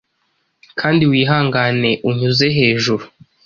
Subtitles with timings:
[0.79, 3.03] Kandi wihangane unyuze hejuru